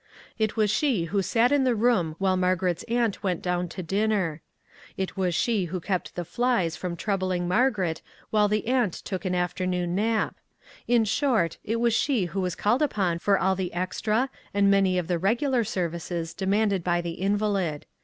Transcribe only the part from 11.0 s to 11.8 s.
short, it